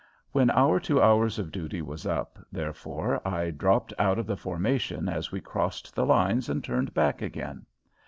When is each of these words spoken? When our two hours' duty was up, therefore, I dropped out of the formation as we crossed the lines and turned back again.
When 0.31 0.49
our 0.49 0.79
two 0.79 0.99
hours' 0.99 1.37
duty 1.37 1.83
was 1.83 2.07
up, 2.07 2.39
therefore, 2.51 3.21
I 3.23 3.51
dropped 3.51 3.93
out 3.99 4.17
of 4.17 4.25
the 4.25 4.35
formation 4.35 5.07
as 5.07 5.31
we 5.31 5.41
crossed 5.41 5.93
the 5.93 6.07
lines 6.07 6.49
and 6.49 6.63
turned 6.63 6.95
back 6.95 7.21
again. 7.21 7.67